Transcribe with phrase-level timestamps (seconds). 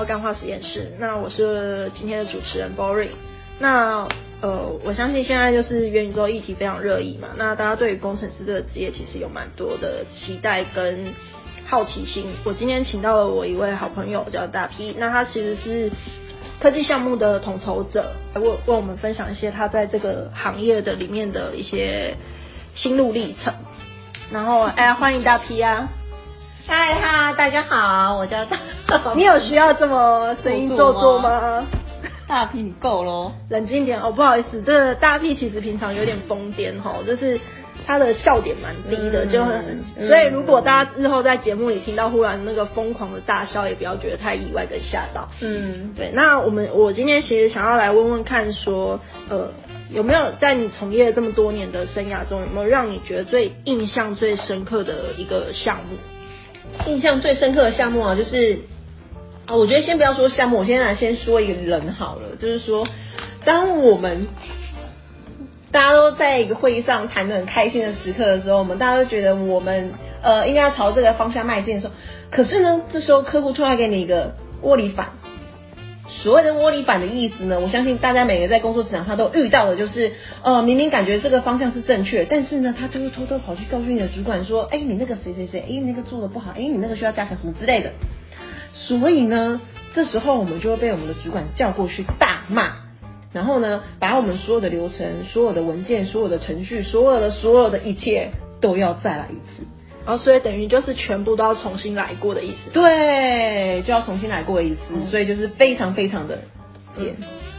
[0.00, 0.92] 到干化实验室。
[0.98, 3.10] 那我是今天的主持人 Boring。
[3.58, 4.08] 那
[4.40, 7.28] 呃，我相信现在就是元宇宙议题非常热议嘛。
[7.36, 11.12] 那大家对于工程师这个职业其实有蛮多的期待跟
[11.66, 12.28] 好奇心。
[12.44, 15.90] 我今天请到了我一位好朋友叫大 P，那他其实是
[16.62, 22.14] 科技项目的统筹者，为为我们分享一些他在这个行业的里面的一些
[22.74, 23.52] 心路历程。
[24.32, 25.90] 然后哎，欢迎大 P 啊！
[26.70, 28.56] 嗨哈，大家好，我叫大。
[29.16, 31.66] 你有需要这么声音做作吗？
[32.28, 37.40] 大屁你够喽，冷静点哦，不好意思，这个大屁其实平常有点疯癫哈，就是
[37.84, 45.28] 他的笑点蛮低的，就很，所以如果大家日后在节目里听到忽然那个疯狂的大笑，也不要觉得太意外跟吓到。
[45.40, 49.48] 嗯，对，那我们我今天其实想要来问问看，说呃
[49.90, 55.96] 有没有在你从业这么多年的生涯中，有没有让你觉得最印象最深刻的一个项目？
[56.86, 58.58] 印象最深刻的项目啊，就是
[59.46, 62.36] 啊，我觉得先不要说项目，我先来先说一个人好了。
[62.38, 62.86] 就是说，
[63.44, 64.26] 当我们
[65.70, 71.92] 大家都在一个会议上谈的很开心的时刻的时候，我们大家都觉得我们呃应该要朝这个方向迈进的时候，
[72.30, 75.19] 可是呢，这时候客户突然给你一个窝里反。
[76.22, 87.92] 所谓的窝里板的意思呢，我相信大家每个在工作职场上都遇到的，就是呃明明感觉这个方向是正确，但是呢他就会偷偷跑去告诉你的主管说，哎你那个谁谁谁，哎那个做的不好，哎你那个需要加强什么之类的。
[88.74, 89.60] 所以呢，
[89.94, 92.72] 这时候我们就会被我们的主管叫过去大骂，
[93.32, 98.30] 然后呢把我们所有的流程、所有的文件、所有的程序、所有的所有的一切
[98.60, 99.64] 都要再来一次。
[100.06, 102.70] 然后，所以等于就是全部都要重新来过的意思。
[102.72, 106.38] 对，就要重新来过一次，所以就是非常非常的
[106.96, 107.14] 贱。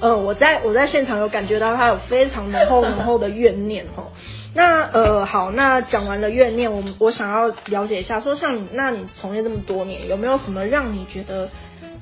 [0.00, 4.10] 呃，我在我在现场有感觉到他有非常浓厚浓厚的怨念哦。
[4.52, 11.48] 那呃，好，那讲完了怨念，我我想要了解一下，说像你，那你从业这么多年，有没有什么让你觉得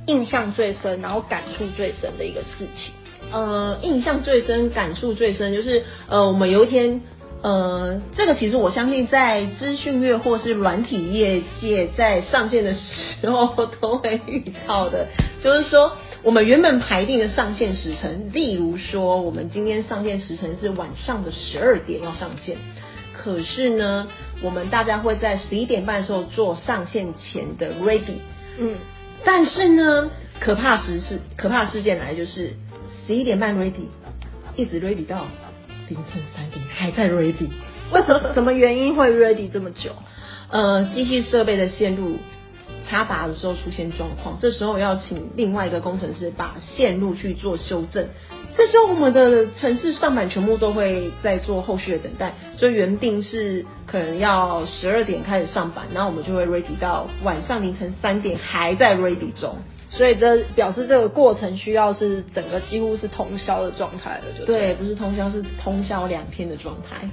[0.06, 2.92] 印象最深，然后感触最深的一个事情？
[3.30, 7.02] 呃，印象最深，感触最深，就是呃，我们有一天。
[7.42, 15.08] 呃，这个其实我相信，在资讯业或是软体业界，在上线的时候 都会遇到的。
[15.42, 15.92] 就是说，
[16.23, 22.57] 我们原本排定的上线时程，例如说，我们今天上线时程是晚上的十二点要上线，
[23.13, 24.07] 可是呢，
[24.41, 28.20] 我们大家会在十一点半的时候做上线前的 ready。
[28.57, 28.77] 嗯，
[29.24, 32.53] 但是呢，可怕事是可怕事件来，就是
[33.05, 33.89] 十一点半 ready，
[34.55, 35.27] 一直 ready 到。
[35.88, 37.48] 凌晨三点还在 ready，
[37.92, 38.34] 为什么？
[38.34, 39.90] 什么原因会 ready 这么久？
[40.50, 42.18] 呃，机器设备的线路
[42.88, 48.06] 插拔的时候出现状况，这时候要请另外一个工程师把线路去做修正。
[48.57, 59.57] 这时候我们的城市上板全部都会在做后续的等待，所以原定是可能要十二点开始上板，然后我们就会 ready 到晚上凌晨三点还在 ready 中。
[59.91, 67.07] 所以这表示这个过程需要是整个几乎是通宵的状态了，就对，不是通宵是通宵两天的状态。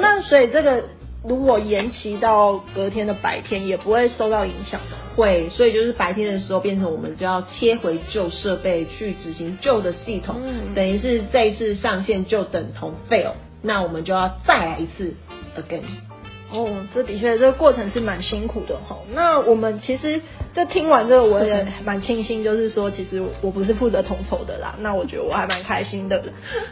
[0.00, 0.84] 那所以这个
[1.22, 4.96] 如果延期到隔天的白天，也不会受到影响的。
[5.16, 10.40] 会，所以就是白天的时候变成我们就要切回旧设备去执行旧的系统，
[10.74, 15.14] 等于是这一次上线就等同 fail，那我们就要再来一次
[15.56, 16.09] again。
[16.52, 18.96] 哦，这的确这个过程是蛮辛苦的哈。
[19.14, 20.20] 那我们其实
[20.52, 24.74] 这听完这个，我也蛮庆幸，就是说其实我不是负责统筹的啦。
[24.80, 26.20] 那我觉得我还蛮开心的。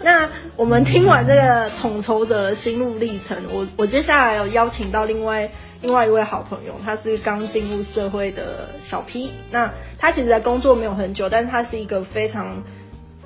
[0.03, 5.49] 那我们听完这个统筹者的心路历程，我我接下来有邀请到另外
[5.81, 9.31] 另外一位好朋友，他是刚进入社会的小 P。
[9.53, 12.65] 那他其实在工作没有很久，但是他是一个非常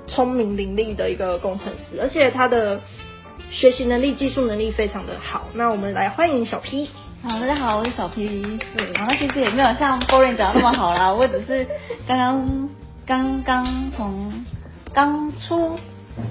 [0.06, 2.80] 聪明伶俐的一个工程师，而且他的。
[3.52, 6.88] 学习能力、技术能力非常的好，那我们来欢迎小 P。
[7.22, 8.42] 好，大家好，我是小 P。
[8.78, 11.66] 嗯，然后其实也没有像 Boring 讲的那么好啦，我只是
[12.08, 12.68] 刚刚
[13.06, 14.32] 刚刚从
[14.94, 15.78] 刚出，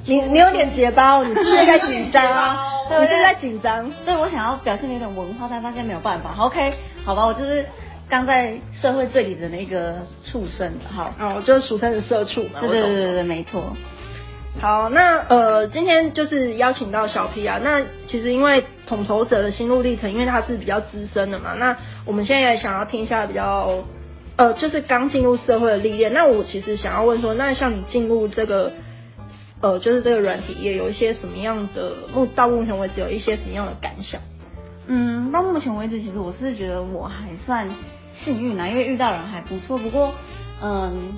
[0.05, 2.57] 你你有点结巴，你是不是在紧张？
[2.89, 3.91] 你是在紧张？
[4.03, 6.35] 对，我想要表现有点文化，但发现没有办法。
[6.39, 6.73] OK，
[7.05, 7.63] 好吧，我就是
[8.09, 10.73] 刚在社会最底层的一个畜生。
[10.89, 12.59] 好，哦，就是俗称的社畜嘛。
[12.61, 13.77] 对对对对，没错。
[14.59, 17.59] 好，那呃，今天就是邀请到小 P 啊。
[17.63, 21.53] 那其实因为统筹者的心路历程，因为他是比较资深的嘛。
[21.57, 21.75] 那
[22.05, 23.83] 我们现在也想要听一下比较
[24.35, 26.13] 呃，就是刚进入社会的历练。
[26.13, 28.71] 那我其实想要问说，那像你进入这个
[29.61, 34.21] 呃，就是这个软体业，有一些什么样的目到目前为止有一些什么样的感想？
[34.85, 37.67] 嗯，到目前为止，其实我是觉得我还算
[38.13, 39.77] 幸运啊，因为遇到人还不错。
[39.77, 40.13] 不过
[40.61, 41.13] 嗯，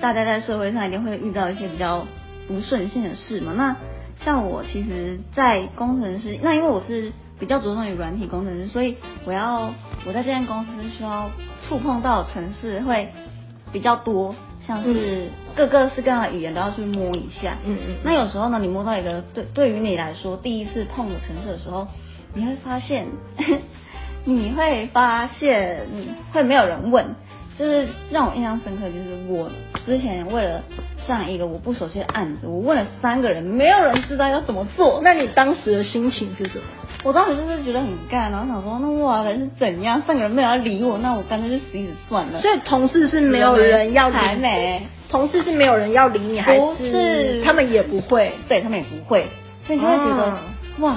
[0.00, 2.06] 大家在社会上一定会遇到一些比较。
[2.50, 3.76] 不顺心的事嘛，那
[4.24, 9.72] 像我其实，在工程师，那因为我是比较着重于软体工程师，所以我要
[10.04, 11.30] 我在这间公司需要
[11.62, 13.08] 触碰到城市，会
[13.72, 14.34] 比较多，
[14.66, 17.56] 像是各个式各样的语言都要去摸一下。
[17.64, 21.86] 嗯嗯那有时候呢，你摸到一个对对于你来说第一次碰的城市的时候，
[22.34, 23.06] 你会发现，
[24.26, 25.86] 你会发现
[26.32, 27.14] 会没有人问，
[27.58, 29.50] 就是让我印象深刻，就是我
[29.84, 30.62] 之前为了
[31.06, 35.00] 上一个我不熟悉的案子，我问了三个人，没有人知道要怎么做。
[35.02, 36.64] 那你当时的心情是什么？
[37.02, 40.02] 我当时就是觉得很干，然后想说，那哇人是怎样？
[40.06, 42.40] 三个人没有要理我，那我干脆就死一死算了。
[42.40, 48.32] 所以同事是没有人要理还没，同事是没有人要理你，还不是他们也不会？
[48.48, 49.26] 对他们也不会，
[49.62, 50.38] 所以你就会觉得、哦
[50.80, 50.96] 哇，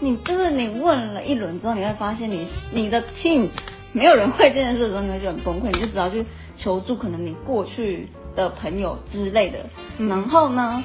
[0.00, 3.48] 你就是你问了一轮之后，你会发现你你的 team
[3.94, 6.26] 没有人会这件事的时候，你会觉得很崩溃，你就只好去
[6.56, 9.60] 求助可能你过去的朋友之类的。
[9.98, 10.84] 嗯然后呢，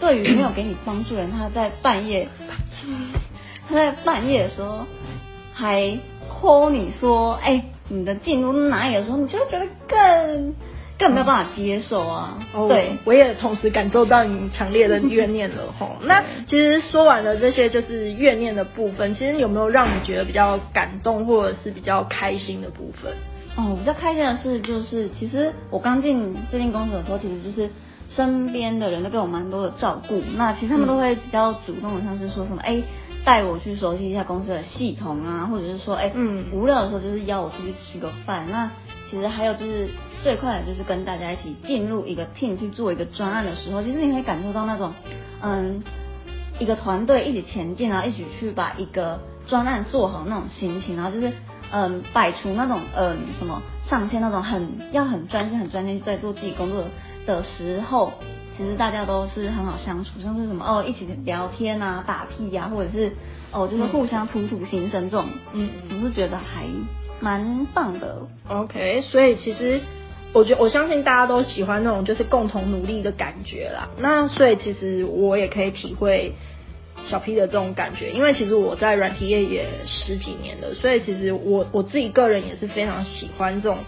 [0.00, 2.28] 对于没有给你帮助的人，他在半夜，
[3.68, 4.86] 他在半夜的时候
[5.52, 5.98] 还
[6.30, 10.54] call 你说，哎、你的进度哪里的时候，你就会觉得更
[10.98, 12.38] 更没有办法接受啊。
[12.52, 15.96] 哦，对，我也同时感受到你强烈的怨念了 吼。
[16.02, 23.12] 那其实说完了这些就是怨念的部分，其实有没有让你觉得比较感动或者是比较开心的部分？
[23.56, 27.70] 哦，比较开心的是，就是其实我刚进这间公司的时候，其实就是
[28.10, 30.22] 身边的人都给我蛮多的照顾。
[30.36, 32.82] 那其实他们都会比较主动的，像是说什么，哎、
[33.24, 38.46] 带我去熟悉一下公司的系统啊，或者是说，哎、嗯无聊的时候就是邀我出去吃个饭。
[38.50, 38.70] 那
[39.10, 39.88] 其实还有就是
[40.26, 44.92] 最快的就是跟大家一起进入一个 team 去做一个专案的时候，其实你可以感受到那种，
[45.40, 45.80] 嗯，
[46.58, 51.32] 一个团队一起前进，然后一起去把一个专案做好那种心情，然后就是
[51.70, 56.82] 嗯摆除那种嗯什么上线那种很要很专心很专心在做自己工作
[57.24, 58.12] 的时候，
[58.56, 63.12] 其实大家都是很好相处，像是什么哦一起聊天啊打屁呀、或者是
[63.52, 66.66] 哦就是互相吐吐心声这种，嗯我是觉得还
[67.20, 68.26] 蛮棒的。
[68.48, 69.80] OK，所以其实
[70.36, 73.88] 我觉我相信大家都喜欢那种就是共同努力的感觉啦。
[73.98, 76.34] 那所以其实我也可以体会
[77.06, 83.78] 小 P 的这种感觉，因为其实我在软体业也十几年了，所以其实我我自己个人也是非常喜欢这种。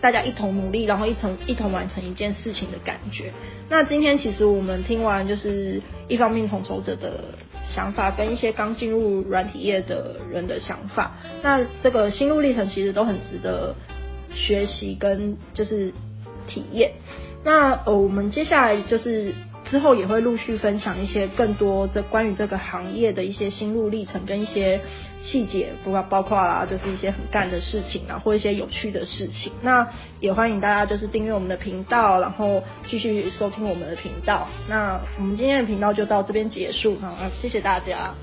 [0.00, 3.32] 大家一同努力，然后一同一同完成一件事情的感觉。
[3.68, 7.20] 那今天其实我们听完就是一方面统筹者的
[7.70, 11.12] 想法，跟一些刚进入软体业的人的想法，
[11.44, 13.76] 那这个心路历程其实都很值得
[14.34, 15.92] 学习跟就是
[16.46, 16.92] 体验。
[17.44, 19.34] 那呃，我们接下来就是
[19.64, 24.80] 之后也会陆续分享一些更多这关于这个行业的一些心路历程跟一些
[25.22, 29.52] 细节，不括包括啦，就是一些很干的事情啊，或一些有趣的事情。
[29.62, 29.88] 那
[30.20, 34.48] 也欢迎大家就是订阅我们的频道，然后继续收听我们的频道。
[34.68, 38.14] 那我们今天的频道就到这边结束，好，谢谢大家。